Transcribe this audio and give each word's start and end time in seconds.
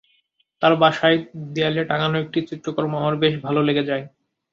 তাঁর 0.61 0.73
বাসায় 0.75 1.17
দেয়ালে 1.53 1.81
টাঙানো 1.89 2.17
একটি 2.19 2.39
চিত্রকর্ম 2.49 2.91
আমার 2.97 3.15
বেশ 3.15 3.33
ভালো 3.45 3.59
লেগে 3.67 3.87
যায়। 3.89 4.03